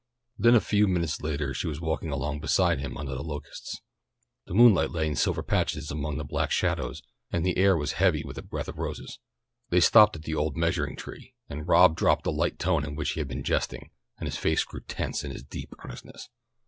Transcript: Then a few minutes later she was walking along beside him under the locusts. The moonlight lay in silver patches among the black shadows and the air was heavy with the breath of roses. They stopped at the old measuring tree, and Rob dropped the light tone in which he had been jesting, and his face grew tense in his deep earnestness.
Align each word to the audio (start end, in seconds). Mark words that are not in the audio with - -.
Then 0.39 0.55
a 0.55 0.59
few 0.61 0.87
minutes 0.87 1.21
later 1.21 1.53
she 1.53 1.67
was 1.67 1.79
walking 1.79 2.09
along 2.09 2.39
beside 2.39 2.79
him 2.79 2.97
under 2.97 3.13
the 3.13 3.21
locusts. 3.23 3.81
The 4.47 4.55
moonlight 4.55 4.89
lay 4.89 5.05
in 5.05 5.15
silver 5.15 5.43
patches 5.43 5.91
among 5.91 6.17
the 6.17 6.23
black 6.23 6.49
shadows 6.49 7.03
and 7.31 7.45
the 7.45 7.55
air 7.55 7.77
was 7.77 7.91
heavy 7.91 8.23
with 8.23 8.35
the 8.37 8.41
breath 8.41 8.67
of 8.67 8.79
roses. 8.79 9.19
They 9.69 9.79
stopped 9.79 10.15
at 10.15 10.23
the 10.23 10.33
old 10.33 10.57
measuring 10.57 10.95
tree, 10.95 11.35
and 11.49 11.67
Rob 11.67 11.95
dropped 11.95 12.23
the 12.23 12.31
light 12.31 12.57
tone 12.57 12.83
in 12.83 12.95
which 12.95 13.11
he 13.11 13.19
had 13.19 13.27
been 13.27 13.43
jesting, 13.43 13.91
and 14.17 14.25
his 14.27 14.37
face 14.39 14.63
grew 14.63 14.79
tense 14.81 15.23
in 15.23 15.29
his 15.29 15.43
deep 15.43 15.71
earnestness. 15.85 16.29